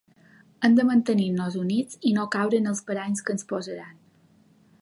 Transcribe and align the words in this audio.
Hem 0.67 0.77
de 0.79 0.85
mantenir-nos 0.89 1.59
units 1.65 2.01
i 2.13 2.15
no 2.17 2.25
caure 2.39 2.63
en 2.63 2.73
els 2.73 2.85
paranys 2.91 3.25
que 3.29 3.37
ens 3.39 3.49
posaran. 3.53 3.97